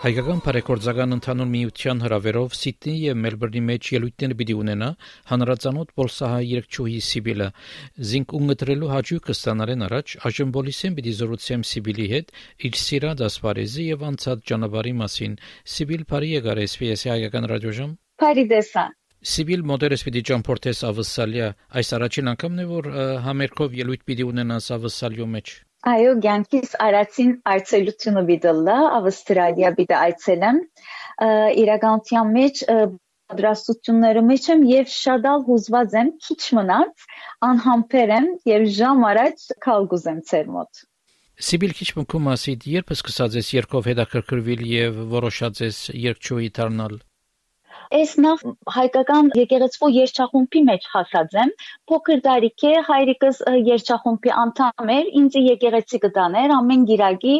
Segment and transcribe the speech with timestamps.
[0.00, 4.88] Հայկական բարեգործական ընդհանուր միության հրավերով Սիդնեի եւ Մելբուրնի մեջ ելույթներ պիտի ունենա
[5.32, 7.48] հանրացանոթ բոլսահա երկչուհի Սիբիլը
[8.12, 12.34] զինք ունգտրելու հաջուկը ստանալեն առաջ այժմ բոլիսեն պիտի զրուցեմ Սիբիլի հետ
[12.70, 15.38] իր սիրած ասպարեզի եւ անցած ճանապարհի մասին
[15.76, 18.90] Սիբիլ Փարի եկար SPS-ի հայկական ռադիոժամ Փարի դեսա
[19.20, 22.94] Սիբիլ մոդերս պիտի ճամփորդես ավսալիա այս առաջին անգամն է որ
[23.28, 30.58] համերկով ելույթ պիտի ունենաս ավսալյո մեջ Այո, ցանկիս արածին այցելությունը բիդլա Ավստրալիա բիդ այցելեմ
[31.62, 32.60] իրականության մեջ
[33.30, 37.04] պատրաստությունների մեջ եմ եւ շադալ հուզված եմ քիչ մնաց
[37.48, 40.82] անհամբեր եմ եւ ժամ առաջ կալ գուզեմ ծեր մոտ
[41.48, 45.78] Սիբիլ քիչ մնքում ասիդ երբ սկսած ես երկով հետաքրքրվել եւ որոշած ես
[46.10, 46.98] երկչոյի դառնալ
[47.90, 51.48] Այս նախ հայկական եկեղեցու երգչախումբի մեջ հասած եմ։
[51.90, 57.34] Փոքր տարիք է հայրիկս երգչախումբի անդամ էր, ինձ եկեղեցի կտաներ ամեն գիրակի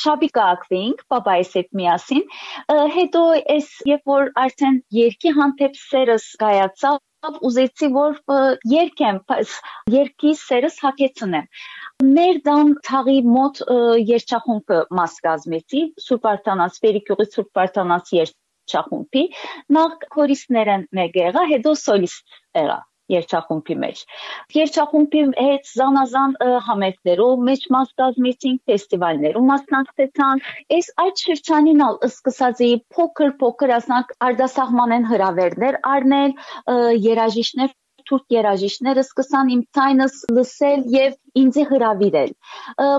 [0.00, 2.26] շաբի կակվեինք պապայիս հետ միասին։
[2.96, 3.22] Հետո
[3.54, 7.00] այս երբ որ արդեն երկի հանդեպ սերս կայացավ
[7.46, 8.18] ուզեցի որ
[8.72, 9.22] երկեմ,
[9.94, 11.46] երկի սերս հակեցնեմ
[12.02, 13.58] մեր դան թաղի մոտ
[14.10, 19.22] երջախումբը մաս կազմեցի Սուրբ Արտանաց Վերիկյուղի Սուրբ Արտանաց երջ երգչախումբի
[19.76, 22.78] նախ կորիստներն մեկ եղա, հետո սոլիստ եղա
[23.12, 24.02] երգչախումբի մեջ։
[24.56, 26.36] Երգչախումբի հետ զանազան
[26.68, 30.42] համերգներով մեջ մաս կազմեցինք, ֆեստիվալներում մասնակցեցան։
[30.78, 36.36] Այս այդ շրջանին ալ սկսած էի փոքր-փոքր ասանք արդասահմանեն հրավերներ առնել,
[37.10, 37.76] երաժիշտներ
[38.08, 42.32] թուրք երաժիշտները սկսան իմ ցայնս լսել եւ ինձ հրավիրել։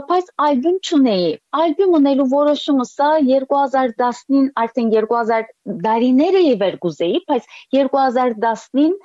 [0.10, 1.28] Բայց ալբոմ չունեի։
[1.64, 5.52] Ալբոմ ունելու որոշումը սա 2010-ին, արդեն 2000
[5.86, 8.96] դարիները եւեր գուզեի, բայց 2010-ին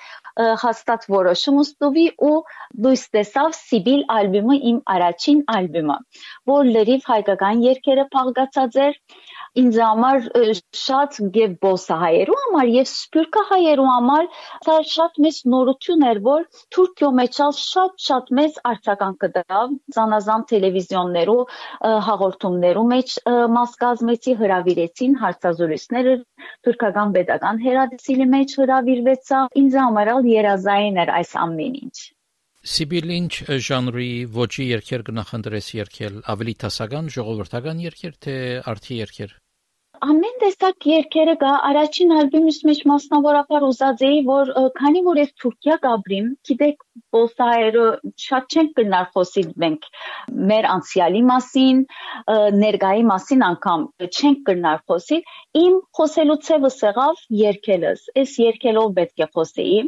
[0.65, 2.35] հաստատ որոշում ստուվի ու
[2.87, 5.99] լույս տեսավ Սիբիլ ալբոմը իմ առաջին ալբոմը,
[6.53, 9.03] որ լրիվ հայկական երգերը փաղկացած էր
[9.59, 10.27] ինձ համար
[10.79, 14.27] շատ եւ բոսահայերու համար եւ սփյուռքահայերու համար
[14.67, 16.45] սա շատ մեծ նորություն էր որ
[16.77, 21.39] Թուրքիո մեջ շատ շատ մեծ արձական կդավ զանազան տելևիզիոններու
[22.09, 23.17] հաղորդումներու մեջ
[23.57, 26.15] մաս կազմեցի հրավիրեցին հարցազրույցները
[26.67, 31.97] թուրքական pedagogan հերադիսիլի մեջ հրավիրվեցա ինձ համար ալ երազային էր այս ամեն ինչ
[32.69, 33.35] Սիբիլ ինչ
[33.65, 38.35] ժանրի ոճի երգեր կնախընտրես երգել ավելի տասական ժողովրդական երգեր թե
[38.73, 39.37] արթի երգեր
[40.05, 45.77] ամեն տեսակ երգերը կա առաջին ալբոմից մեջ մասնավորապես ուզած էի որ քանի որ ես Թուրքիա
[45.87, 46.85] կաբրիմ գիտեք
[47.17, 47.87] բոսայերը
[48.25, 49.89] շատ չենք կնար խոսիլ մենք
[50.51, 51.83] մեր անցյալի մասին
[52.63, 59.31] ներգայի մասին անգամ չենք կնար խոսիլ իմ խոսելու ցևը սեղավ երգելս այս երգելով պետք է
[59.35, 59.83] խոսեի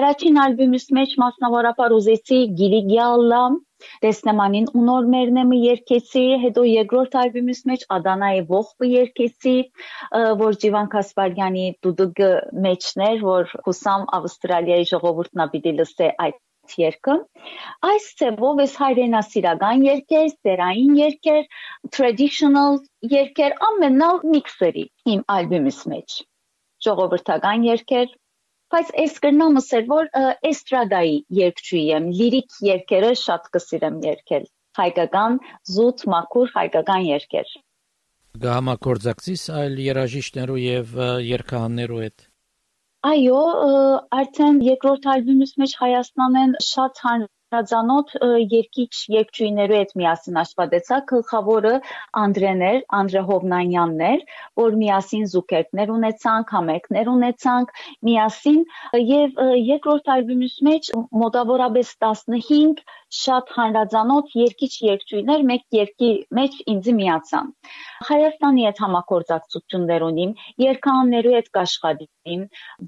[0.00, 3.42] առաջին ալբոմից մեջ մասնավորապես ուզեցի Գիլիգյալլա
[4.04, 9.56] Տեսնեմանին ունոր մերնեմը երկեցի, հետո երկրորդ ալբոմից մեջ Ադանայի ողբը երկեցի,
[10.44, 12.30] որ Ջիվան Կասպարյանի դուդուգը
[12.68, 16.40] մեջներ, որ հուսամ Ավստրալիայի ժողովուրդն ապիտի լսե այդ
[16.78, 17.14] երկը
[17.88, 21.46] այս ծևով էս հայրենասիրական երկեր, սերային երկեր,
[21.96, 22.78] traditional
[23.14, 26.18] երկեր ամենալ միքսերի իմ ալբոմից մեջ
[26.86, 28.12] ժողովրդական երկեր
[28.74, 30.08] բայց այս կրնամս էր որ
[30.52, 34.48] էստրադայի երգչուհի եմ լիրիկ երգերը շատ կսիրեմ երգել.
[34.78, 35.38] Հայկական
[35.74, 37.48] զուտ մաքուր հայկական երգեր
[38.42, 40.92] Գահամակորձակցիս այլ երաժիշտներու եւ
[41.28, 42.26] երգահաններու հետ
[43.10, 43.40] Այո,
[44.20, 48.12] արդեն երկրորդ ալբոմից մեջ Հայաստանեն շատ հան Հրաձանոթ
[48.50, 51.72] երկիչ երկչույներու հետ միասին աշխատեցա գլխավորը
[52.20, 54.22] Անդրեն էր, Անդրե Հովնանյանն էր,
[54.60, 57.74] որ միասին զուգերտներ ունեցանք, համերգներ ունեցանք,
[58.10, 58.62] միասին
[59.10, 59.42] եւ
[59.72, 60.92] երկրորդ ալբոմից մեջ
[61.24, 67.48] մոտավորապես 15 շատ հանրազանոթ երկիչ երկչույներ մեկ երկի մեջ ինձ միացան։
[68.10, 72.44] Հայաստանի հետ համագործակցություններ ունիմ, երկհաններու հետ կաշխատիմ։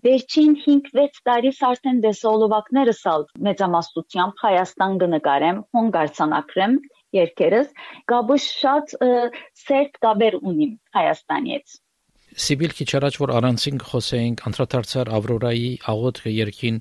[0.07, 6.75] Վերջին 5-6 տարիս արդեն դեսոլովակները սալ մեծամասնությամբ Հայաստան կնկարեմ, հոն գարցանակրեմ
[7.17, 7.71] երկերս,
[8.13, 8.95] գաբը շատ
[9.63, 11.81] սերտ գաբեր ունիմ Հայաստանի հետ։
[12.43, 16.79] Սիբիլ քիչ առաջ որ առանցին խոսեինք անդրադարձար Ավրորայի աղոթքը երկին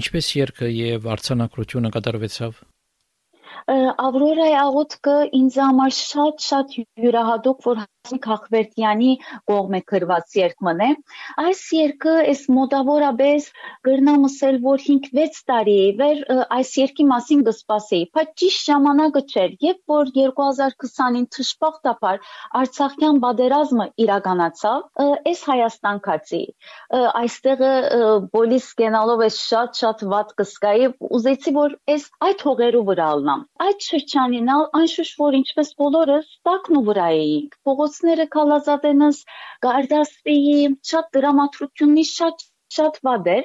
[0.00, 2.60] ինչպես երկը եւ արցանակրությունը կատարվեցավ
[3.70, 9.10] Ավրորայի աղոթքը ինձ համար շատ-շատ յուրահատուկ որ Հասմիկ Ախվերդյանի
[9.50, 10.88] կողմէ գրված երգմն է։
[11.42, 13.48] Այս երգը էս մոտավորապես
[13.86, 16.22] գրնամ ասել, որ 5-6 տարի է վեր
[16.56, 22.18] այս երգի մասին կսպասեի, բայց ճիշտ ժամանակը չէր, երբ որ 2020-ին թշպախտաբար
[22.60, 24.80] Արցախյան պատերազմը իրականացավ,
[25.30, 26.42] էս Հայաստան կացի։
[27.20, 27.70] Այստեղը
[28.34, 34.52] բոլիս գնալով էս շատ-շատ վատ կսկայի, ուզեցի որ էս այդ հողերու վրա ալնամ։ Այդ շրջանին
[34.56, 39.16] անշուշտ որ ինչպես բոլորս տակնու վրա էինք։ Փողոց փողոցները քալազատենս
[39.64, 40.58] գարդասվեի
[40.90, 42.44] շատ դրամատրություննի շատ
[42.74, 43.40] շատ վատ էր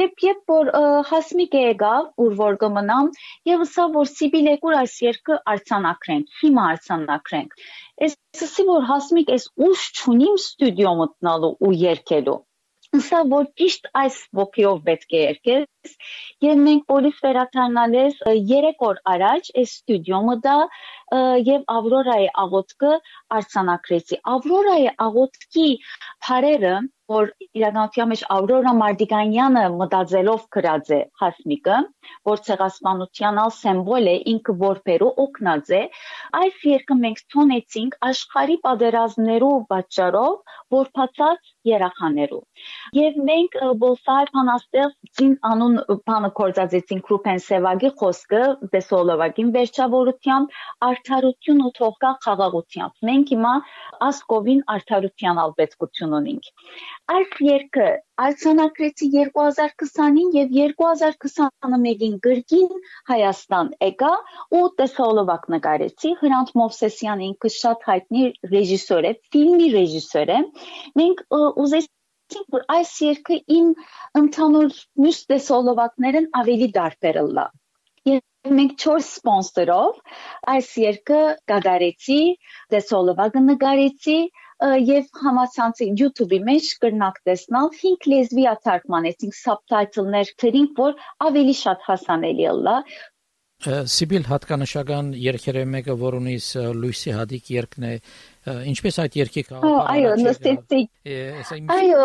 [0.00, 0.70] երբ երբ որ
[1.10, 3.10] հասմիկ եկավ ուր որ կմնամ
[3.50, 7.54] եւ ասա որ սիբիլ եկուր այս երկը արցանակրենք հիմա արցանակրենք
[8.08, 12.38] այսսի որ հասմիկ այս ուշ չունիմ ստուդիո մտնալու ու երկելու
[13.02, 15.94] Սա որ ճիշտ այս ոգիով պետք է երկես
[16.46, 20.54] եւ մենք պոլիս վերականգնալես 3 օր առաջ այս ստուդիոմը դա
[21.48, 22.92] եւ Ավրորայի աղոթքը
[23.38, 25.68] արցանակրեցի Ավրորայի աղոթքի
[26.28, 26.74] բարերը
[27.14, 31.78] որ իրականության մեջ Ավրորա Մարդիկանյանը մտածելով գրած է հասմիկը,
[32.30, 35.82] որ ցեղասպանության ալ սիմվոլ է ինքը որբերու օգնած է,
[36.40, 42.40] այս երկը մենք ցոնեցինք աշխարհի պատերազմներով պատճառով որփացած երախաներու։
[42.98, 45.76] Եվ մենք բոլսայ փանաստեղ ցին անուն
[46.08, 48.42] բանը կորցածեցին Կրուպեն Սևագի խոսքը
[48.74, 50.58] Դեսոլովակին վերջավորությամբ
[50.88, 53.54] արդարություն ու թողկա խաղաղությամբ։ Մենք հիմա
[54.08, 56.52] ասկովին արդարության ալ պետքություն ունենք։
[57.12, 57.86] Այս երգը
[58.26, 62.70] արձանագրեցի 2020-ին եւ 2021-ին գրքին
[63.10, 64.12] Հայաստան եկա
[64.58, 68.22] ու տեսոլովակ նկարեցի Հրանտ Մովսեսյանը ինքը շատ հայտնի
[68.54, 70.38] ռեժիսոր է, ֆիլմի ռեժիսոր է։
[71.02, 73.68] Մենք ուզեցինք որ այս երգը ին
[74.22, 77.46] ընդհանուր մյուս տեսոլովակներն ավելի դարբեր լա
[78.52, 80.00] մենք 4 սպոնսորով
[80.54, 81.20] այս երկը
[81.50, 82.18] կատարեցի,
[82.74, 84.16] դեսոլովակը նկարեցի,
[84.64, 90.94] եւ համացանցի YouTube-ի մեջ կրնակ տեսնալ 5 լեզվի աթարգմանեցինք subtitle-ներ թրինք, որ
[91.30, 92.78] ավելի շատ հասանելի լա։
[93.64, 96.46] Սիբիլ հատկանշական երկերը մեկը, որ ունիս
[96.76, 97.92] Լուիսի Հադիկ երկն է,
[98.72, 100.80] ինչպես այդ երկի քաղաքը Այո, նստեցի։
[101.76, 102.02] Այո,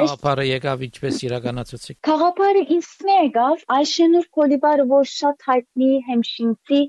[0.00, 6.80] այս քաղաքը եկավ ինչպես իրականացուցիկ։ Քաղաքը ինձ եկավ Այշենուր Կոլիբարը, որ շատ հայտնի հեմշինցի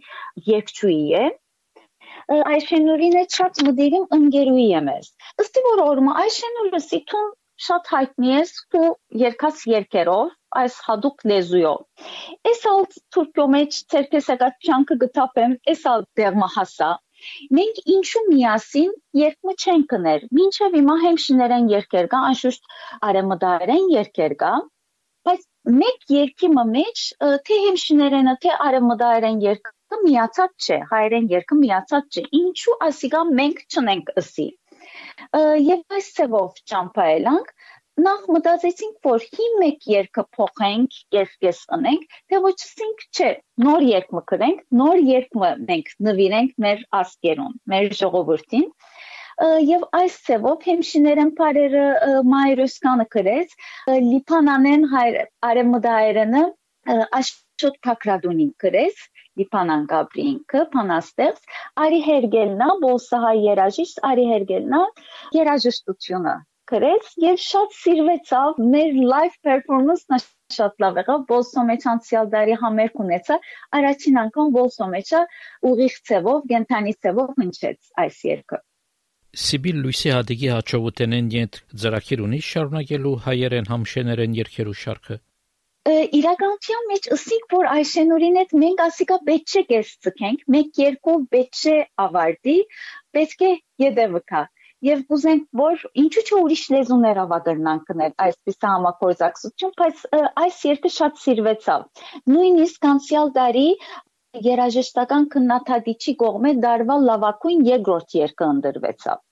[0.49, 1.25] երկչուի է,
[2.35, 5.11] Այշենուրին է շատ մդերիմ ընկերուի եմ ես։
[5.43, 7.29] Ըստի որ օրմա Այշենուրը սիթուն
[7.67, 8.89] շատ հայտնի ես ու
[9.21, 12.09] երկած երկերով այս հadoop լեզուով։
[12.51, 12.83] Էս ալ
[13.15, 16.91] թուրքո մեջ ցերկեսակած չանքը գտապեմ, էս ալ դերմա հասա։
[17.59, 18.91] Մենք ինչու միասին
[19.21, 22.69] երկմը չենք կներ։ Մինչև հիմա հեմշիներեն երկեր կա, անշուշտ
[23.11, 24.53] արեմդարեն երկեր կա,
[25.27, 25.47] բայց
[25.79, 27.07] մեկ երկի մեջ
[27.47, 29.73] թե հեմշիներենը թե արեմդարեն երկ
[30.03, 34.47] միացած չէ, հայերեն երգը միացած չէ։ Ինչու ասիկա մենք չնենք ըսի։
[35.67, 37.51] Եվ այս ծևով ճամփայելանք
[38.05, 43.29] նախ մտածեցինք, որ հին մեկ երկը փոխենք, կես-կես անենք, թե ոչ ասենք չէ,
[43.65, 45.39] նոր երկ մկրենք, նոր երկ
[45.71, 48.67] մենք նվիրենք մեր ասկերուն, մեր ժողովրդին
[49.69, 51.87] եւ այս ծևով հեմշիներեն բարերը
[52.29, 53.51] մայրոսկանը գրեց
[54.05, 55.17] լիփանանեն հայր
[55.49, 56.45] արեմդայերենը
[57.19, 59.03] աշոտ փակրադունին գրեց
[59.39, 64.83] Լիփանան Գաբրինքը փանաստեղծ Արի Հերգելնա Բոլսահայ երաժիշտ Արի Հերգելնա
[65.39, 66.35] երաժշտությունը
[66.71, 70.23] գրեց եւ շատ սիրվեցավ մեր live performance-ն
[70.55, 73.37] շատ լավ եղավ Բոլսո մեջ անցյալ դարի համերգ ունեցա
[73.79, 75.21] առաջին անգամ Բոլսո մեջը
[75.71, 78.59] ուղիղ ցևով գենթանի ցևով հնչեց այս երգը
[79.47, 85.17] Սիբիլ Լուիսի հադիգի հաճողութենեն յետ ծրակիր ունի շարունակելու հայերեն համշեներեն երկերու շարքը
[85.87, 91.59] իրականության մեջ ըսիկ որ Այշենուրին հետ մենք ասիկա պետք չէ կես ցկենք, մեկ երկու պետք
[91.61, 91.75] չէ
[92.05, 92.55] ավարտի,
[93.17, 93.51] պետք է
[93.83, 94.41] յետևկա
[94.87, 100.03] եւ կուզենք որ ինչու՞ չէ ուրիշ լեզուներ ավագրնանք կնել այսպես համակորձակցություն, բայց
[100.43, 101.85] այս երկը շատ սիրվեցավ։
[102.33, 103.67] Նույնիսկ անցյալ տարի
[104.47, 109.23] երաժշտական քննադատիչի կողմէ դարվա լավակույն երկրորդ երկը ընդրվեցավ։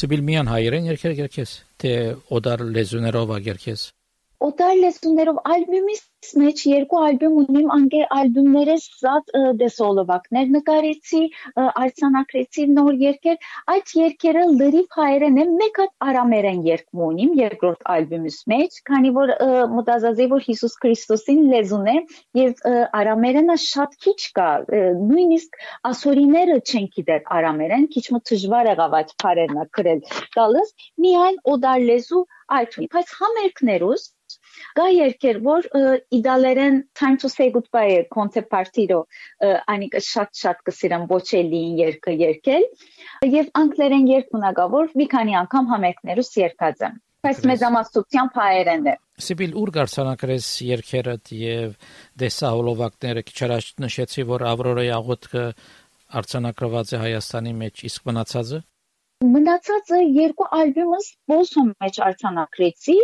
[0.00, 1.94] Սիբիլ միան հայերեն երկեր երկես, թե
[2.38, 3.88] օդար լեզուներով ագերքես
[4.46, 6.06] օտար լեզուներով ալբյումից
[6.40, 9.30] մեջ երկու ալբոմ ունիմ, անգե ալբոմներս զատ
[9.60, 11.20] դեսոլովակներ նկարեցի,
[11.82, 13.38] արձանագրեցի նոր երկեր,
[13.74, 19.32] այդ երկերը լրիվ հայերեն են, մեկ հատ արամերեն երգ ունիմ երկրորդ ալբոմից մեջ, քանի որ
[19.76, 21.96] մտածածի որ Հիսուս Քրիստոսին լեզուն է
[22.40, 22.64] եւ
[23.00, 24.50] արամերենը շատ քիչ կա,
[25.00, 25.60] նույնիսկ
[25.92, 30.04] ասորիները չեն գիտեր արամերեն, քիչ մը դժվար եղավ այդ բառերն գրել
[30.36, 30.72] տալս,
[31.06, 32.24] միայն օդար լեզու
[32.60, 34.08] այդ, բայց համերգներուս
[34.78, 35.68] Գա երկեր, որ
[36.20, 39.02] իդալերեն time to say goodbye concept party-րո
[39.74, 42.66] անիկը շատ-շատ կսիրեմ ոչելին երկը երկել
[43.34, 48.92] եւ անգլերեն երկ ունագա, որ մի քանի անգամ համերգներուս երկած եմ բայց մեծամասնությամբ հայերեն է
[49.20, 51.74] Սիբիլ ուր գարցանակրես երկերդ եւ
[52.22, 55.44] դեսահոլովակները քիչ առաջ նշեցի որ Ավրորայի աղոթքը
[56.20, 58.62] արցանակրված է Հայաստանի մեջ իսկ մնացածը
[59.34, 62.96] Մնացածը երկու ալբոմս Բոլսոն մեջ արցանակրեցի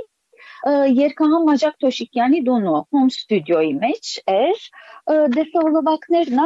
[0.65, 4.63] երկհան Մաջակ Թոշիկյանի դոնո հոմ ստուդիոյի մեջ էր
[5.37, 6.41] դեֆոլովակներն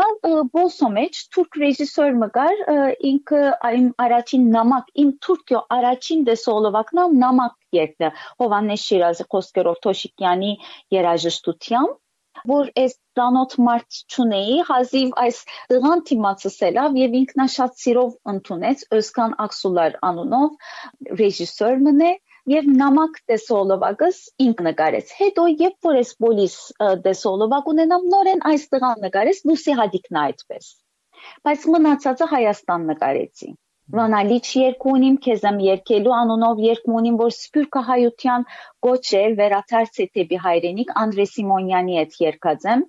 [0.56, 2.62] բոսո մեջ թուրք ռեժիսոր մգար
[3.12, 8.12] ինքը այն առաջին նամակ իմ թուրքիո առաջին դեսոլովակն նամակ երկը
[8.42, 10.52] Հովանես Շիրազի խոսքերով Թոշիկյանի
[10.98, 11.98] երաժշտությամբ
[12.50, 15.40] որ այս ծանոթ մարդ չունեի, հազիվ այս
[15.72, 22.12] տղան թիմացսելավ եւ ինքնաշատ սիրով ընդունեց Özkan Aksular անունով ռեժիսոր մնե
[22.48, 26.54] եւ նամակ տեսոլովակս ինք նկարեց։ Հետո երբ որ ես պոլիս
[27.06, 30.70] տեսոլովակ ունենամ նորեն այս տղան նկարեց լուսի հադիկն այդպես։
[31.46, 33.50] Բայց մնացածը Հայաստան նկարեցի։
[33.90, 38.44] Ռոնալիչ երկու ունիմ, քեզեմ երկելու անունով երկու ունիմ, որ Սփյուռքը հայության
[38.86, 42.84] գոչ է վերաթարցի տեպի հայրենիք Անդրե Սիմոնյանի հետ երկած եմ։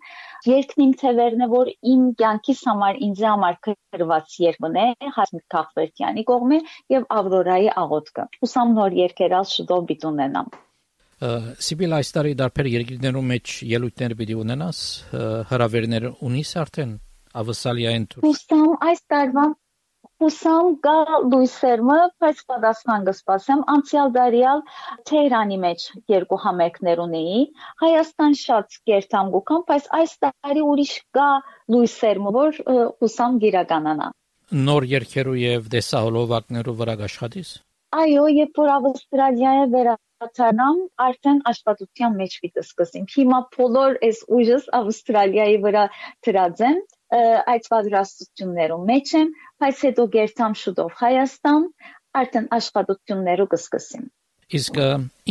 [0.51, 4.85] Երկն իմ թևերն է, որ իմ կյանքիս համար ինձ համար գրված երկն է
[5.17, 6.59] Հասմիկ Քաղվերտյանի կողմը
[6.95, 10.53] եւ Ավրորայի աղոթքը։ Ուսամ նոր երկերալ շուտով պիտի ունենամ։
[11.21, 14.77] Սիբիլ այս տարի դարբեր երկրներում մեջ ելույթներ պիտի ունենաս,
[15.51, 16.95] հրավերներ ունիս արդեն
[17.41, 19.45] ավսալիային դուրս։ Ուսամ այս տարվա
[20.21, 24.59] Հուսամ գա լույսերմը, բայց պատասխան կսպասեմ, անցյալ դարյալ
[25.09, 27.39] Թեհրանի մեջ երկու համերգներ ունեի,
[27.81, 31.31] Հայաստան շատ կերտամ գուքամ, բայց այս տարի ուրիշ գա
[31.75, 32.61] լույսերմը, որ
[33.01, 34.11] հուսամ գիրականանա։
[34.69, 37.57] Նոր երկերու եւ դեսահոլովակներու վրա աշխատիս։
[38.05, 45.61] Այո, երբ որ Ավստրալիայը վերադառնամ, արդեն աշխատության մեջ պիտի սկսեմ։ Հիմա բոլոր այս ուժս Ավստրալիայի
[45.65, 45.85] վրա
[46.29, 51.65] դրած եմ այդ պատրաստություններում մեջ եմ, բայց հետո գերտամ շուտով Հայաստան,
[52.21, 54.05] արդեն աշխատություններով կսկսեմ։
[54.61, 54.79] Իսկ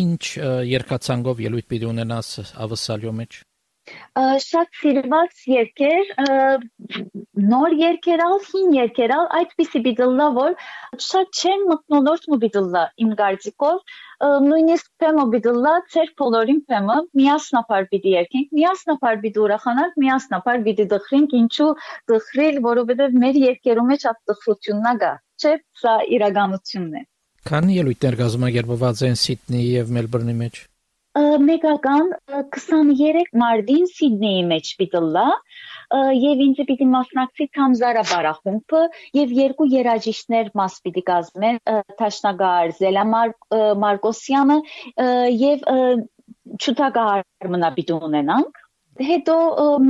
[0.00, 0.24] ինչ
[0.70, 2.28] երկացանգով ելույթ պիտի ունենաս
[2.66, 3.40] ավսալյո մեջ
[4.44, 6.10] շատ սիրված երկեր,
[7.50, 10.56] նոր երկերալ, հին երկերալ, այդպիսի բիդլլա, որ
[11.06, 13.94] շատ չեն մտնոլորտ ու բիդլլա իմ գարձիկով,
[14.46, 21.36] նույնիսկ փեմը բիդլլա, ծեր բոլորին փեմը միասնապար պիտի երկենք, միասնապար պիտի ուրախանանք, միասնապար պիտի դխրենք,
[21.40, 21.70] ինչու
[22.12, 27.06] դխրել, որովհետև մեր երկերում մեջ այդ դխրությունն կա, չէ՞, սա իրականությունն է։
[27.48, 30.58] Քանի ելույթներ կազմակերպված են Սիդնեի եւ Մելբուրնի մեջ
[31.18, 32.10] մեգական
[32.54, 35.24] 23 մարտին Սիդնեի մեջ պիտլա
[36.14, 38.82] եւ ինձ պիտի մասնակցի Թամզարա բարախումբը
[39.18, 41.58] եւ երկու երաժիշտներ մաս պիտի կազմեն
[41.98, 44.58] Թաշնագար Զելա Մարկոսյանը
[45.40, 45.66] եւ
[46.60, 48.62] Չուտագար մնա պիտի ունենանք
[49.10, 49.36] հետո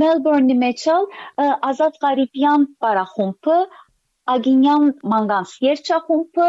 [0.01, 1.07] Մելբուրնի մեջալ
[1.69, 3.57] Ազատ Ղարիբյան բարախումբը
[4.31, 6.47] Ագինյան մանգանց երջախումբը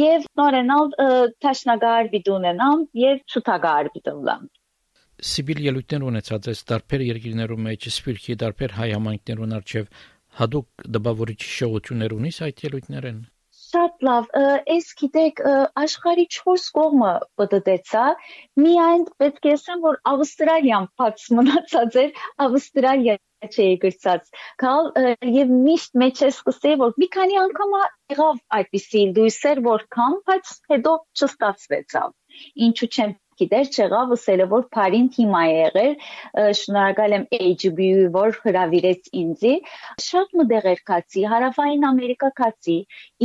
[0.00, 0.92] եւ նորենալ
[1.46, 4.48] տաշնագար բիդունենամ եւ շուտագար բիդունլամ
[5.26, 9.86] Սիբիլ ելույթներ ունեցած է դարբեր երկիրներում մեջ սպիրքի դարբեր հայ համայնքներուն արչեւ
[10.40, 13.24] հadoop դպավորիչ շողություններ ունիս այդ ելույթներեն
[13.66, 14.26] Շատ լավ,
[14.72, 15.40] այս գիտեք
[15.82, 18.02] աշխարհի 4 կողմը պատտեցա,
[18.64, 23.16] միայն պետք է ասեմ, որ Ավստրալիան բաց մնացած էր, Ավստրալիա
[23.54, 24.30] չէի գրծած
[24.62, 24.90] կալ
[25.36, 27.76] եւ միշտ մեջ է սկսել որ մի քանի անգամ
[28.14, 35.08] եղավ այդպիսի լույսեր որ կամ բայց հետո չստացվեցավ ինչու չեմ գիտեր չեղավ ասելը որ Փարին
[35.16, 35.92] հիմա է եղել
[36.60, 39.52] շնորհակալ եմ HBO-ի որ հրավիրեց ինձի
[40.06, 42.76] շատ մտեղեր կացի հարավային Ամերիկա կացի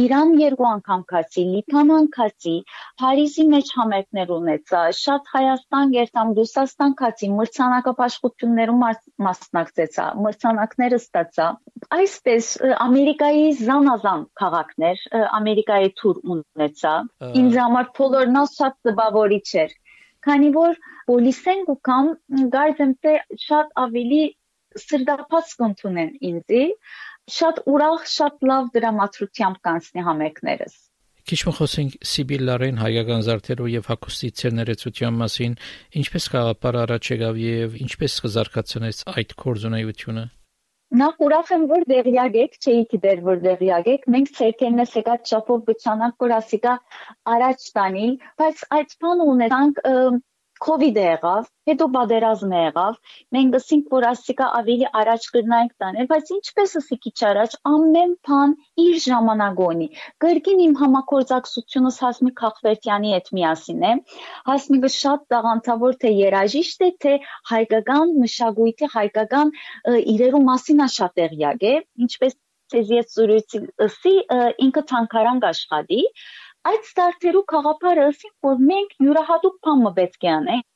[0.04, 2.56] Իրան երկու անգամ կացի Լիբանան կացի
[3.02, 8.86] Փարիզի մեջ համերգներ ունեցա շատ Հայաստան երթամ Ռուսաստան կացի մրցանակապաշխություններում
[9.28, 11.48] մասնակցեցա մրցանակները ստացա
[11.98, 12.50] այսպես
[12.88, 15.06] Ամերիկայի զանազան քաղաքներ
[15.40, 16.94] Ամերիկայի թուր ունեցա
[17.42, 19.74] ինձ համար բոլորն շատ զբաղորիչ էր
[20.28, 20.78] քանի որ
[21.10, 22.12] պոլիսեն գուքամ
[22.56, 23.16] գարձեմ թե
[23.48, 24.22] շատ ավելի
[24.86, 26.64] սրդապած կընդունեն ինձի
[27.38, 30.80] շատ ուրախ շատ լավ դրամատրությամբ կանցնի համերգներս
[31.30, 35.56] Քիչ մխոսենք Սիբիլլարեն հայկական զարդերով եւ հակոստի ցերներեցության մասին,
[36.02, 40.24] ինչպես խաղապար առաջ եկավ եւ ինչպես կզարգացնես այդ կորզունայությունը։
[41.00, 45.62] Նախ ուրախ եմ, որ դեղյակ եք, չէի գիտեր, որ դեղյակ եք։ Մենք ցերկենս եկած չափով
[45.70, 46.74] գճանանք, որ ասիկա
[47.36, 48.10] առաջ տանի,
[48.42, 49.80] բայց այդ բանը ունենանք
[50.66, 52.98] Քովիդը եղավ, հետո պատերազմը եղավ,
[53.36, 58.54] մենք գսինք, որ ասիկա ավելի առաջ կրնայինք տանել, բայց ինչպես ասի քիչ առաջ ամեն բան
[58.86, 59.88] իր ժամանակոնի։
[60.26, 63.96] Գրքին իմ համակորձակցությունս Հասմիկ Խախվերտյանի հետ միասին է։
[64.52, 67.18] Հասմիկը շատ տաղանդավոր թե երաժիշտ է, թե
[67.56, 69.58] հայկական մշակույթի, հայկական
[70.16, 71.76] իրերու մասին է շատ տեղյակ է,
[72.06, 72.40] ինչպես
[72.72, 74.14] ես զրույցի ըսի
[74.66, 76.02] ինքը ցանկարան աշխատի
[76.70, 78.04] այդ ստարտերու խաղապարը
[78.48, 80.71] որ մենք յուրահատուկ բան պետք է անենք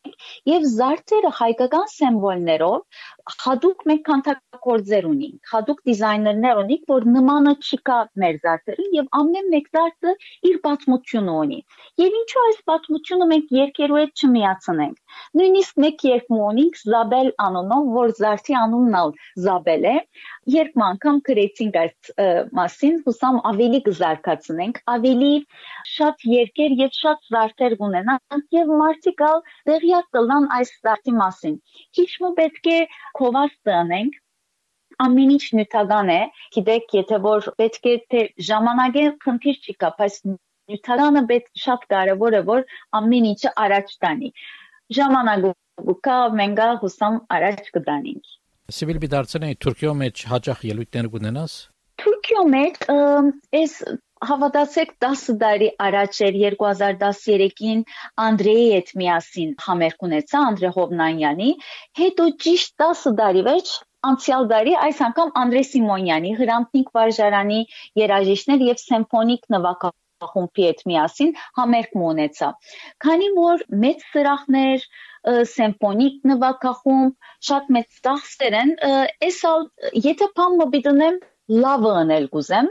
[0.49, 3.03] եւ զարդերը հայկական սիմվոլներով
[3.45, 9.69] հadoop մենք քանթակորձեր ունենք, հadoop դիզայներներ ունենք, որ նմանը չկա մեր զարդերին եւ ամեն մեկ
[9.77, 10.13] զարդը
[10.49, 11.59] իր պատմությունը ունի։
[12.05, 15.01] Եվ ինչու այս պատմությունը մենք երկերու հետ չմիացնենք։
[15.39, 19.13] Նույնիսկ մեկ երգ ունենք Զաբել անունով, որ զարդի անունն ալ
[19.45, 19.95] Զաբել է,
[20.55, 22.11] երբ անգամ գրեցինք այս
[22.59, 25.31] մասին, հուսամ ավելի կզարգացնենք, ավելի
[25.95, 29.41] շատ երկեր եւ շատ զարդեր ունենանք եւ մարդիկ ալ
[29.95, 31.55] դեղյակ կլան այս զարդի մասին։
[32.21, 32.79] մը պետք է
[33.19, 34.15] քովաս տնենք
[35.05, 36.19] ամեն ինչ նյութական է
[36.55, 42.37] գիտեք եթե որ պետք է թե ժամանակը խնդիր չի կա բայց նյութականը պետք շատ կարևոր
[42.39, 42.65] է որ
[42.99, 44.31] ամեն ինչը առաջ տանի
[44.99, 45.53] ժամանակը
[46.07, 48.33] կա մենք հուսամ առաջ կդանենք
[48.75, 51.57] Սիվիլ բիդարցնեի Թուրքիո մեջ հաջող ելույթներ կունենաս
[52.03, 53.75] Թուրքիո մեջ այս
[54.23, 57.81] հավատացեք 10 տարի առաջ էր 2013-ին
[58.25, 61.49] Անդրեի հետ միասին համերգ ունեցա Անդրե Հովնանյանի,
[61.99, 63.73] հետո ճիշտ 10 տարի վերջ
[64.11, 67.59] անցյալ տարի այս անգամ Անդրե Սիմոնյանի Հրանտնիկ վարժարանի
[68.01, 72.49] երաժիշտներ եւ սիմֆոնիկ նվագախումբի հետ միասին համերգ ունեցա։
[73.05, 74.85] Քանի որ մեծ սրահներ
[75.55, 78.75] սիմֆոնիկ նվագախումբ շատ մեծ ծախսեր են,
[79.29, 79.67] այսալ
[80.05, 81.19] եթե բան մոբիտնեմ
[81.65, 82.69] լավը անել կուզեմ,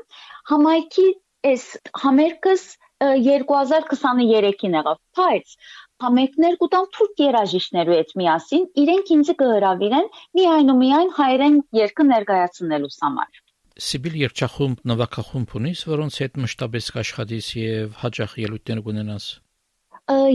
[0.50, 1.08] համայնքի
[1.50, 1.64] այս
[2.02, 2.64] համերգս
[3.04, 5.56] 2023-ին եղավ, բայց
[6.04, 10.08] համերգներ կուտան թուրք երաժիշտներու հետ միասին, իրենք ինձ կհրավիրեն
[10.38, 13.42] միայն ու միայն հայերեն երգը ներկայացնելու համար։
[13.84, 19.24] Սիբիլ երջախումբ նվագախումբ ունիս, որոնց հետ մշտապես կաշխատես եւ հաջող ելույթներ կունենաս։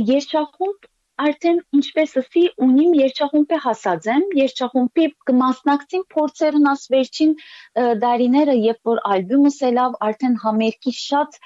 [0.10, 0.90] Երջախումբ
[1.24, 7.34] արդեն ինչպես ասի ունիմ երջախումբի հասած եմ երջախումբի կմասնակցին փորձերն աս վերջին
[8.04, 11.40] դարիները երբ որ ալբոմս ելավ արդեն համերգի շատ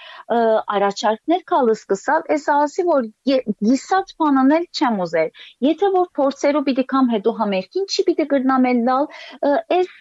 [0.78, 5.34] առաջարկներ կալը սկսավ այս ասի որ գիսած բանանել չեմ ուզել
[5.70, 9.10] եթե որ փորձերով պիտի կամ հետո համերգին չի պիտի գրնամել լալ
[9.80, 9.98] այս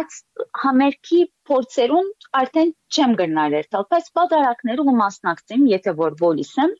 [0.00, 0.20] այդ
[0.66, 2.08] համերգի փորձերուն
[2.42, 6.74] արդեն չեմ գրնարել բայց պատարակներով մասնակցեմ եթե որ վոլիս եմ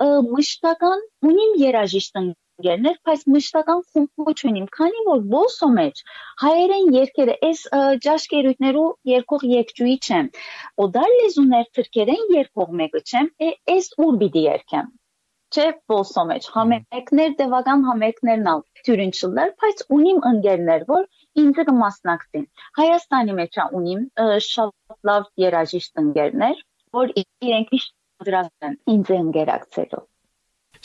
[0.00, 6.00] մշտական ունիմ երաժիշտ ընկերներ, բայց մշտական խումբ չունիմ, քանի որ ոսո մեջ
[6.44, 7.64] հայերեն երկերը այս
[8.06, 10.30] ճաշկերույթներու երկող երկջուի չեմ։
[10.86, 13.30] Օդար լեզուներ թրքերեն երկող մեկը չեմ,
[13.76, 14.90] այս ուր պիտի երկեմ
[15.54, 21.08] չէ ոսո մեջ համերգներ դեվական համերգներն ալ թյուրինչլներ բայց ունիմ ընկերներ որ
[21.42, 22.44] ինձ կմասնակցին
[22.80, 24.04] հայաստանի մեջ ունիմ
[24.48, 26.62] շատ լավ երաժիշտ ընկերներ
[27.00, 30.06] որ իրենք միշտ պատրաստ են ինձ ընկերակցելու։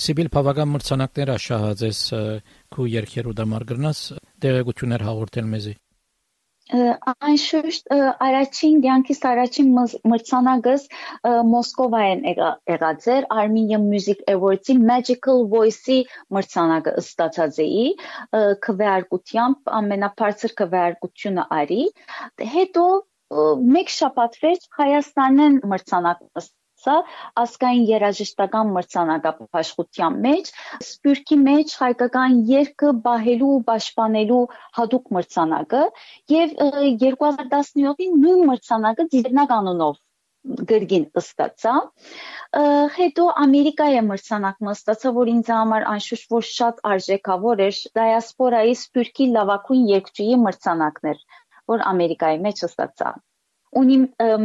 [0.06, 2.00] Սիբիլ բավական մրցանակներ աշահածես
[2.76, 4.00] քու երկերու դամար գրնաս
[4.46, 5.76] դեղեցություններ հաղորդել մեզի։
[6.66, 7.92] Անշուշտ
[8.26, 9.68] առաջին ցանկիս առաջին
[10.12, 10.86] մրցանակս
[11.52, 16.00] Մոսկովայեն եղած էր Armenian Music Awards-ի Magical Voice-ի
[16.38, 17.86] մրցանակը ստացած էի
[18.66, 21.82] քվեարկությամբ ամենաբարձր քվեարկությունը արի
[22.58, 22.88] հետո
[23.78, 26.28] մեկ շաբաթ վերջ Հայաստանեն մրցանակ
[26.86, 30.52] ստացա ասկային երաժշտական մրցանակապաշխության մեջ,
[30.86, 34.42] Սպյուրքի մեջ հայկական երգը բահելու ու պաշտպանելու
[34.80, 35.84] հadoop մրցանակը
[36.36, 36.56] եւ
[37.02, 40.02] 2017-ին նույն մրցանակը Ձիրնակ անունով
[40.70, 41.76] գրգին ստացա
[42.96, 49.88] հետո ամերիկայի մրցանակը ստացա որ ինձ համար անշուշտ որ շատ արժեքավոր էր դիասպորայի սպյուրքի լավագույն
[49.96, 51.24] երգչուհի մրցանակներ
[51.74, 53.16] որ ամերիկայի մեջ ստացա
[53.80, 53.98] ունի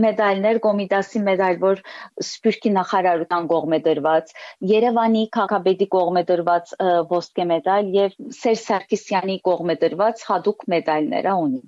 [0.04, 1.82] մեդալներ, Կոմիտասի մեդալ, որ
[2.24, 4.34] Սպյուրքի նախարարության կողմ է դրված,
[4.72, 6.74] Երևանի քաղաքապետի կողմ է դրված
[7.14, 11.62] ոսկե մեդալ եւ Սերժ Սարգսյանի կողմ է դրված հadoop մեդալները ունի։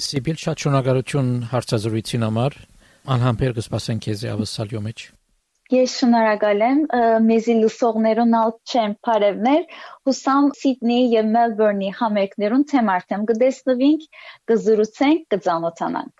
[0.00, 2.60] Սիբիլ շատ շնորհակալություն հարցազրույցին համար։
[3.10, 5.08] Անհամբեր կսպասենք քեզ ավսալյո մեջ։
[5.70, 6.78] Ես շնորհակալ եմ
[7.26, 9.76] մեզի լսողներուն ալ չեմ բարևներ
[10.08, 14.08] հուսամ Սիդնեի եւ Մելբուրնի համերգներուն թեմ արդեն կդեսնվենք,
[14.50, 16.19] կզրուցենք, կծանոթանանք։